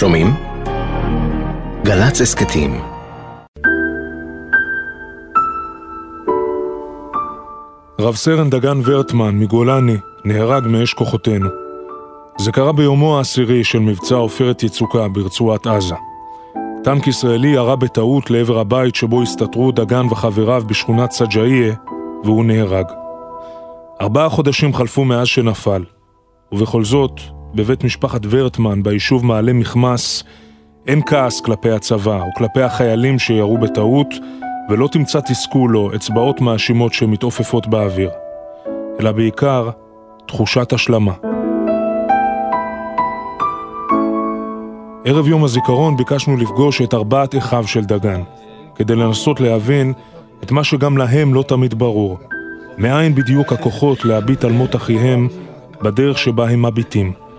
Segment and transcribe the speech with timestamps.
[0.00, 0.26] שומעים?
[1.84, 2.80] גל"צ הסכתים
[8.00, 11.48] רב סרן דגן ורטמן מגולני נהרג מאש כוחותינו.
[12.38, 15.94] זה קרה ביומו העשירי של מבצע עופרת יצוקה ברצועת עזה.
[16.84, 21.74] טנק ישראלי ירה בטעות לעבר הבית שבו הסתתרו דגן וחבריו בשכונת סג'איה,
[22.24, 22.86] והוא נהרג.
[24.00, 25.84] ארבעה חודשים חלפו מאז שנפל,
[26.52, 27.20] ובכל זאת,
[27.54, 30.24] בבית משפחת ורטמן ביישוב מעלה מכמס,
[30.86, 34.14] אין כעס כלפי הצבא או כלפי החיילים שירו בטעות,
[34.70, 38.10] ולא תמצא תסכול או אצבעות מאשימות שמתעופפות באוויר,
[39.00, 39.70] אלא בעיקר
[40.26, 41.12] תחושת השלמה.
[45.04, 48.22] ערב יום הזיכרון ביקשנו לפגוש את ארבעת אחיו של דגן,
[48.74, 49.92] כדי לנסות להבין
[50.42, 52.18] את מה שגם להם לא תמיד ברור,
[52.78, 55.28] מאין בדיוק הכוחות להביט על מות אחיהם
[55.82, 57.29] בדרך שבה הם מביטים.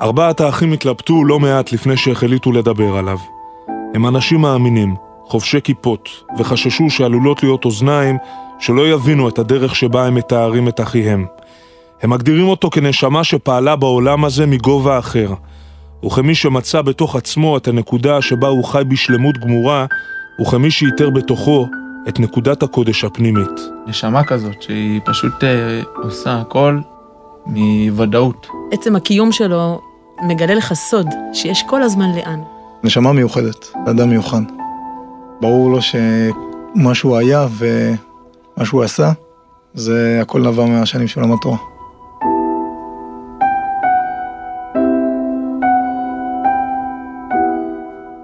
[0.00, 3.18] ארבעת האחים התלבטו לא מעט לפני שהחליטו לדבר עליו.
[3.94, 4.94] הם אנשים מאמינים,
[5.24, 8.16] חובשי כיפות, וחששו שעלולות להיות אוזניים
[8.58, 11.26] שלא יבינו את הדרך שבה הם מתארים את אחיהם.
[12.02, 15.34] הם מגדירים אותו כנשמה שפעלה בעולם הזה מגובה אחר,
[16.04, 19.86] וכמי שמצא בתוך עצמו את הנקודה שבה הוא חי בשלמות גמורה,
[20.40, 21.66] וכמי שאיתר בתוכו
[22.08, 23.60] את נקודת הקודש הפנימית.
[23.86, 26.78] נשמה כזאת שהיא פשוט אה, עושה הכל
[27.46, 28.46] מוודאות.
[28.72, 29.80] עצם הקיום שלו
[30.22, 32.40] מגלה לך סוד, שיש כל הזמן לאן.
[32.84, 34.42] נשמה מיוחדת, אדם מיוחד.
[35.40, 39.12] ברור לו שמה שהוא היה ומה שהוא עשה,
[39.74, 41.58] זה הכל נבע מהשנים של עולם התורה.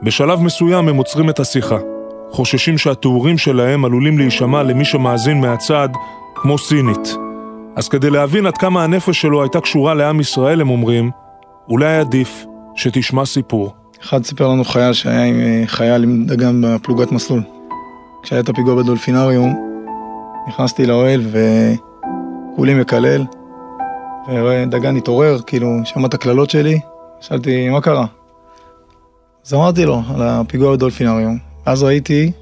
[0.02, 1.78] בשלב מסוים הם עוצרים את השיחה.
[2.30, 5.88] חוששים שהתיאורים שלהם עלולים להישמע למי שמאזין מהצד
[6.34, 7.16] כמו סינית.
[7.76, 11.10] אז כדי להבין עד כמה הנפש שלו הייתה קשורה לעם ישראל, הם אומרים,
[11.68, 12.44] אולי עדיף
[12.76, 13.74] שתשמע סיפור.
[14.02, 17.42] אחד סיפר לנו חייל שהיה עם אה, חייל עם דגן בפלוגת מסלול.
[18.22, 19.78] כשהיה את הפיגוע בדולפינריום,
[20.48, 21.20] נכנסתי לאוהל
[22.52, 23.24] וכולי מקלל,
[24.28, 26.80] ודגן התעורר, כאילו, שמע את הקללות שלי,
[27.20, 28.06] שאלתי, מה קרה?
[29.46, 32.32] אז אמרתי לו על הפיגוע בדולפינריום, אז ראיתי,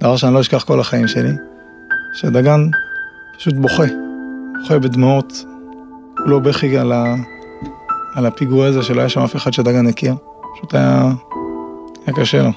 [0.00, 1.30] דבר שאני לא אשכח כל החיים שלי,
[2.14, 2.60] שדגן
[3.38, 3.84] פשוט בוכה,
[4.60, 5.44] בוכה בדמעות,
[6.18, 7.14] הוא לא בכי על, ה...
[8.14, 10.14] על הפיגוע הזה שלא היה שם אף אחד שדגן הכיר,
[10.56, 11.10] פשוט היה,
[12.06, 12.50] היה קשה לו.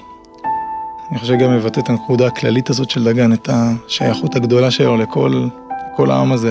[1.10, 5.48] אני חושב גם מבטא את הנקודה הכללית הזאת של דגן, את השייכות הגדולה שלו לכל,
[5.92, 6.50] לכל העם הזה.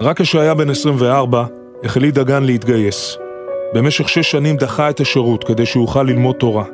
[0.00, 1.44] רק כשהיה בן 24,
[1.84, 3.16] החליט דגן להתגייס.
[3.74, 6.64] במשך שש שנים דחה את השירות כדי שיוכל ללמוד תורה.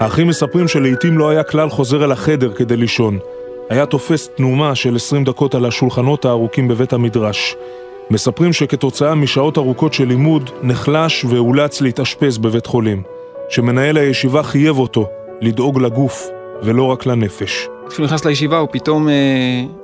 [0.00, 3.18] האחים מספרים שלעיתים לא היה כלל חוזר אל החדר כדי לישון.
[3.70, 7.56] היה תופס תנומה של 20 דקות על השולחנות הארוכים בבית המדרש.
[8.10, 13.02] מספרים שכתוצאה משעות ארוכות של לימוד, נחלש ואולץ להתאשפז בבית חולים.
[13.48, 15.08] שמנהל הישיבה חייב אותו
[15.40, 16.28] לדאוג לגוף
[16.62, 17.68] ולא רק לנפש.
[17.88, 19.14] כשהוא נכנס לישיבה הוא פתאום, אה,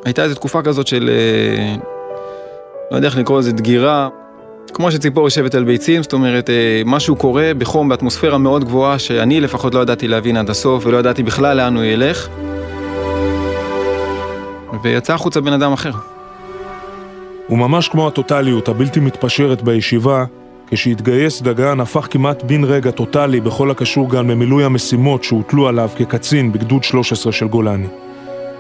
[0.05, 1.77] הייתה איזו תקופה כזאת של, אה,
[2.91, 4.09] לא יודע איך לקרוא לזה, דגירה.
[4.75, 9.41] כמו שציפור יושבת על ביצים, זאת אומרת, אה, משהו קורה בחום, באטמוספירה מאוד גבוהה, שאני
[9.41, 12.29] לפחות לא ידעתי להבין עד הסוף, ולא ידעתי בכלל לאן הוא ילך.
[14.83, 15.93] ויצא החוצה בן אדם אחר.
[17.51, 20.25] וממש כמו הטוטליות הבלתי מתפשרת בישיבה,
[20.67, 26.53] כשהתגייס דגן הפך כמעט בן רגע טוטלי בכל הקשור גם למילוי המשימות שהוטלו עליו כקצין
[26.53, 27.87] בגדוד 13 של גולני.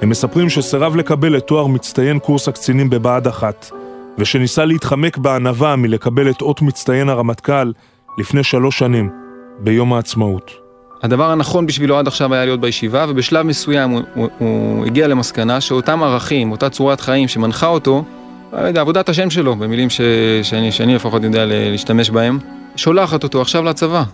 [0.02, 3.70] הם מספרים שסירב לקבל את תואר מצטיין קורס הקצינים בבה"ד אחת,
[4.18, 7.72] ושניסה להתחמק בענווה מלקבל את אות מצטיין הרמטכ"ל
[8.18, 9.10] לפני שלוש שנים,
[9.58, 10.65] ביום העצמאות.
[11.02, 15.60] הדבר הנכון בשבילו עד עכשיו היה להיות בישיבה, ובשלב מסוים הוא, הוא, הוא הגיע למסקנה
[15.60, 18.04] שאותם ערכים, אותה צורת חיים שמנחה אותו,
[18.52, 20.00] יודע, עבודת השם שלו, במילים ש,
[20.42, 22.38] שאני, שאני לפחות יודע להשתמש בהם,
[22.76, 24.04] שולחת אותו עכשיו לצבא.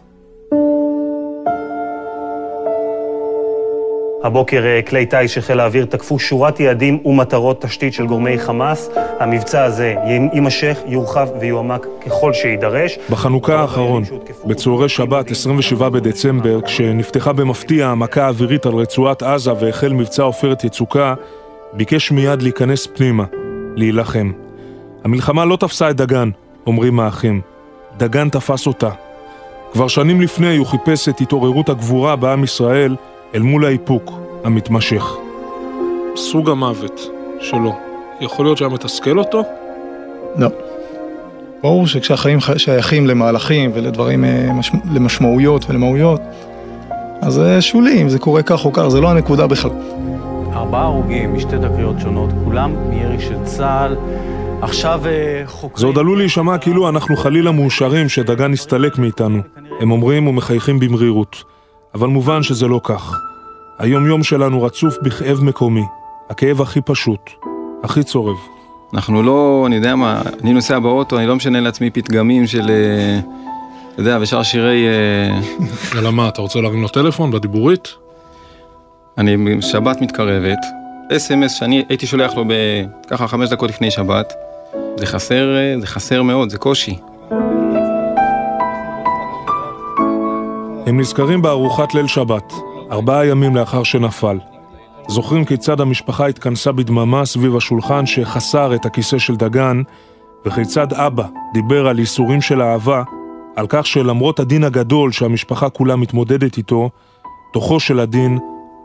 [4.22, 8.90] הבוקר אה, כלי טיס של חיל האוויר תקפו שורת יעדים ומטרות תשתית של גורמי חמאס.
[9.20, 9.94] המבצע הזה
[10.32, 12.98] יימשך, יורחב ויועמק ככל שיידרש.
[13.10, 14.02] בחנוכה האחרון,
[14.44, 21.14] בצהרי שבת, 27 בדצמבר, כשנפתחה במפתיע המכה האווירית על רצועת עזה והחל מבצע עופרת יצוקה,
[21.72, 23.24] ביקש מיד להיכנס פנימה,
[23.76, 24.32] להילחם.
[25.04, 26.30] המלחמה לא תפסה את דגן,
[26.66, 27.40] אומרים האחים.
[27.96, 28.90] דגן תפס אותה.
[29.72, 32.96] כבר שנים לפני הוא חיפש את התעוררות הגבורה בעם ישראל,
[33.34, 34.12] אל מול האיפוק
[34.44, 35.04] המתמשך.
[36.16, 37.76] סוג המוות שלו,
[38.20, 39.42] יכול להיות שהיה מתסכל אותו?
[40.36, 40.48] לא.
[41.62, 44.48] ברור שכשהחיים שייכים למהלכים ולדברים, אה,
[44.94, 46.20] למשמעויות ולמהויות,
[47.20, 49.70] אז זה שולי, אם זה קורה כך או כך, זה לא הנקודה בכלל.
[50.52, 53.96] ארבעה הרוגים משתי תקריות שונות, כולם מירי של צה"ל.
[54.62, 55.80] עכשיו אה, חוקרים...
[55.80, 59.38] זה עוד עלול להישמע כאילו אנחנו חלילה מאושרים שדגן הסתלק מאיתנו.
[59.80, 61.44] הם אומרים ומחייכים במרירות.
[61.94, 63.20] אבל מובן שזה לא כך.
[63.78, 65.84] היום יום שלנו רצוף בכאב מקומי.
[66.32, 67.30] הכאב הכי פשוט,
[67.82, 68.36] הכי צורב.
[68.94, 73.20] אנחנו לא, אני יודע מה, אני נוסע באוטו, אני לא משנה לעצמי פתגמים של, אה,
[73.92, 74.86] אתה יודע, ושאר שירי...
[74.86, 75.40] אה,
[75.98, 77.94] אלא מה, אתה רוצה להרים לו טלפון בדיבורית?
[79.18, 80.58] אני, שבת מתקרבת,
[81.16, 82.44] אס.אם.אס שאני הייתי שולח לו
[83.08, 84.32] ככה חמש דקות לפני שבת,
[84.96, 86.96] זה חסר, אה, זה חסר מאוד, זה קושי.
[90.92, 92.52] הם נזכרים בארוחת ליל שבת,
[92.90, 94.38] ארבעה ימים לאחר שנפל.
[95.08, 99.82] זוכרים כיצד המשפחה התכנסה בדממה סביב השולחן שחסר את הכיסא של דגן,
[100.46, 101.24] וכיצד אבא
[101.54, 103.02] דיבר על ייסורים של אהבה,
[103.56, 106.90] על כך שלמרות הדין הגדול שהמשפחה כולה מתמודדת איתו,
[107.52, 108.38] תוכו של הדין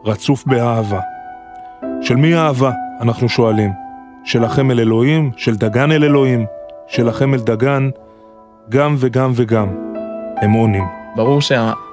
[0.06, 1.00] רצוף באהבה.
[2.01, 2.71] של מי האהבה?
[3.01, 3.71] אנחנו שואלים.
[4.24, 5.31] שלכם אל אלוהים?
[5.38, 6.45] של דגן אל אלוהים?
[6.88, 7.89] שלכם אל דגן?
[8.69, 9.68] גם וגם וגם.
[10.42, 10.83] הם עונים.
[11.15, 11.42] ברור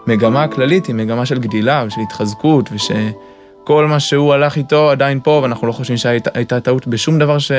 [0.06, 5.40] שהמגמה הכללית היא מגמה של גדילה ושל התחזקות ושכל מה שהוא הלך איתו עדיין פה
[5.42, 7.52] ואנחנו לא חושבים שהייתה טעות בשום דבר ש...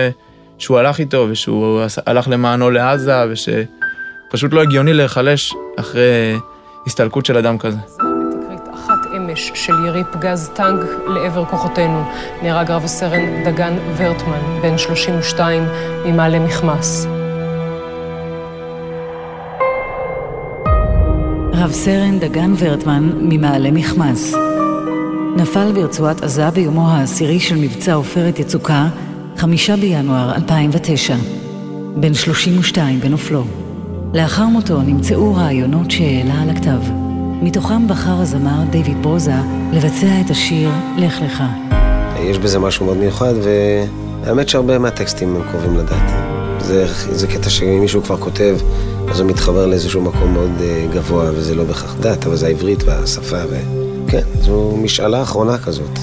[0.58, 6.38] שהוא הלך איתו ושהוא הלך למענו לעזה ושפשוט לא הגיוני להיחלש אחרי
[6.88, 7.78] הסתלקות של אדם כזה.
[9.18, 12.04] אמש של ירי פגז טנק לעבר כוחותינו
[12.42, 15.64] נהרג רב הסרן דגן ורטמן, בן 32,
[16.06, 17.15] ממעלה מכמס.
[21.66, 24.34] רב סרן דגן ורטמן ממעלה מכמס.
[25.36, 28.88] נפל ברצועת עזה ביומו העשירי של מבצע עופרת יצוקה,
[29.38, 31.16] חמישה בינואר 2009.
[31.96, 33.44] בן 32 בנופלו.
[34.14, 36.80] לאחר מותו נמצאו רעיונות שהעלה על הכתב.
[37.42, 39.36] מתוכם בחר הזמר דיוויד ברוזה
[39.74, 41.44] לבצע את השיר "לך לך".
[42.20, 46.12] יש בזה משהו מאוד מיוחד, והאמת שהרבה מהטקסטים הם קרובים לדת.
[46.60, 48.58] זה, זה קטע שאם מישהו כבר כותב,
[49.10, 52.84] אז הוא מתחבר לאיזשהו מקום מאוד uh, גבוה, וזה לא בהכרח דת, אבל זה העברית
[52.84, 56.00] והשפה, וכן, זו משאלה אחרונה כזאת.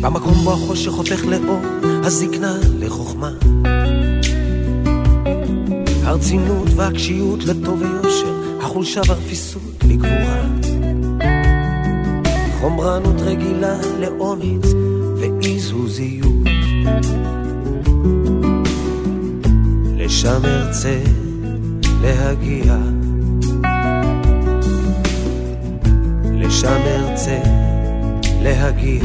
[0.00, 1.60] במקום בו החושך הופך לאור,
[2.04, 3.30] הזקנה לחוכמה.
[6.18, 10.46] הרצינות והקשיות לטוב ויושר, החולשה והרפיסות לגבורה.
[12.60, 14.66] חומרנות רגילה לאומץ
[15.16, 16.44] ואיזוזיות.
[19.96, 20.98] לשם ארצה
[22.02, 22.76] להגיע.
[26.34, 27.38] לשם ארצה
[28.42, 29.02] להגיע.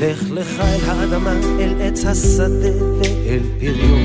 [0.00, 4.00] לך לך אל האדמה, אל עץ השדה ואל פריון.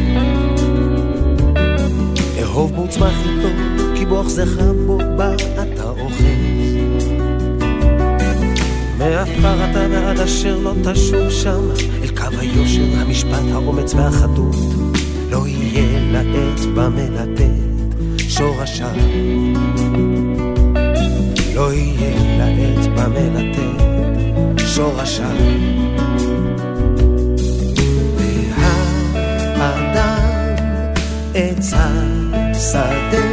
[2.41, 3.47] אהוב מוצמח איתו,
[3.95, 6.23] כי בו אחזך בו בה אתה אוחז.
[8.97, 11.61] מעפר אתה ועד אשר לא תשוב שם,
[12.03, 14.55] אל קו היושר, המשפט, האומץ והחדות.
[15.29, 17.41] לא יהיה לעץ במלטט
[18.17, 18.95] שורשיו.
[21.55, 23.70] לא יהיה לעץ במלטט
[24.81, 25.25] שורשיו.
[29.57, 30.19] והאדם
[31.35, 33.27] עץ השדה,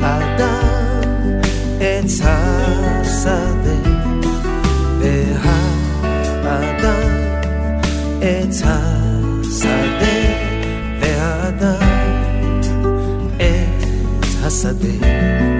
[0.00, 0.60] והאדם
[1.80, 3.76] עץ השדה,
[6.42, 7.10] והאדם
[8.22, 10.16] עץ השדה,
[11.00, 11.88] והאדם
[13.38, 15.55] עץ השדה.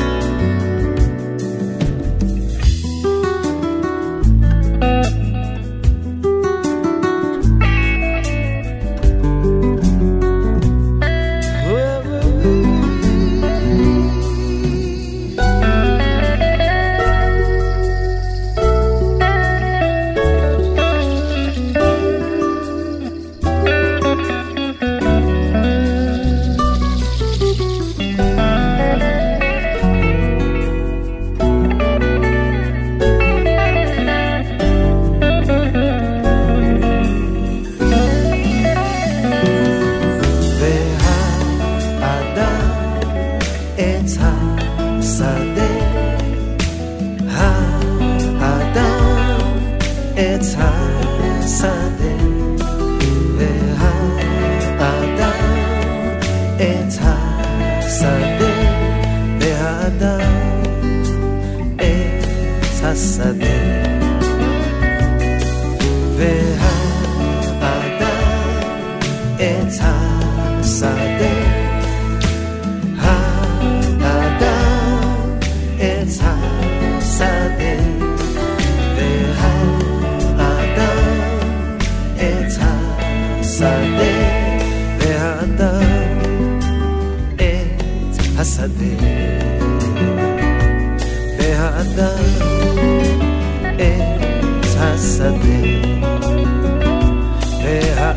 [62.96, 63.55] השדה.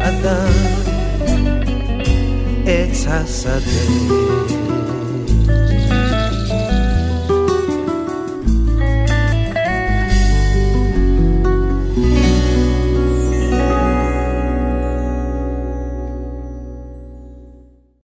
[0.10, 0.52] והאדם
[2.66, 4.89] עץ השדה.